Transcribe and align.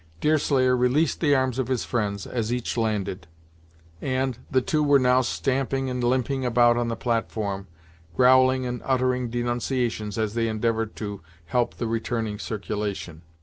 Deerslayer 0.19 0.75
released 0.75 1.19
the 1.19 1.35
arms 1.35 1.59
of 1.59 1.67
his 1.67 1.85
friends, 1.85 2.25
as 2.25 2.51
each 2.51 2.75
landed, 2.75 3.27
and 4.01 4.39
the 4.49 4.59
two 4.59 4.81
were 4.81 4.97
now 4.97 5.21
stamping 5.21 5.91
and 5.91 6.03
limping 6.03 6.43
about 6.43 6.75
on 6.75 6.87
the 6.87 6.95
platform, 6.95 7.67
growling 8.15 8.65
and 8.65 8.81
uttering 8.83 9.29
denunciations 9.29 10.17
as 10.17 10.33
they 10.33 10.47
endeavored 10.47 10.95
to 10.95 11.21
help 11.45 11.75
the 11.75 11.85
returning 11.85 12.39
circulation. 12.39 13.21